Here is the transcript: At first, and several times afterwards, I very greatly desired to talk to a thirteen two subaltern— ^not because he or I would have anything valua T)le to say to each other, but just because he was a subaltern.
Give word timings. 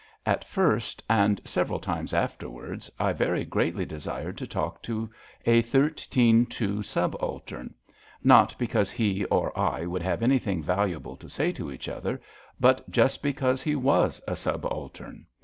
At 0.25 0.43
first, 0.43 1.03
and 1.07 1.39
several 1.45 1.79
times 1.79 2.11
afterwards, 2.11 2.89
I 2.99 3.13
very 3.13 3.45
greatly 3.45 3.85
desired 3.85 4.35
to 4.39 4.47
talk 4.47 4.81
to 4.81 5.11
a 5.45 5.61
thirteen 5.61 6.47
two 6.47 6.81
subaltern— 6.81 7.75
^not 8.25 8.57
because 8.57 8.89
he 8.89 9.25
or 9.25 9.55
I 9.55 9.85
would 9.85 10.01
have 10.01 10.23
anything 10.23 10.63
valua 10.63 10.99
T)le 11.03 11.19
to 11.19 11.29
say 11.29 11.51
to 11.51 11.71
each 11.71 11.87
other, 11.87 12.19
but 12.59 12.89
just 12.89 13.21
because 13.21 13.61
he 13.61 13.75
was 13.75 14.19
a 14.27 14.35
subaltern. 14.35 15.27